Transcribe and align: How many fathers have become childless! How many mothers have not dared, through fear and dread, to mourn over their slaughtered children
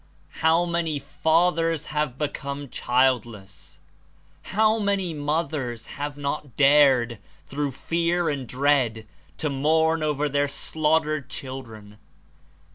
How 0.41 0.65
many 0.65 0.97
fathers 0.97 1.85
have 1.93 2.17
become 2.17 2.69
childless! 2.69 3.79
How 4.41 4.79
many 4.79 5.13
mothers 5.13 5.85
have 5.85 6.17
not 6.17 6.57
dared, 6.57 7.19
through 7.45 7.73
fear 7.73 8.27
and 8.27 8.47
dread, 8.47 9.05
to 9.37 9.49
mourn 9.51 10.01
over 10.01 10.27
their 10.27 10.47
slaughtered 10.47 11.29
children 11.29 11.99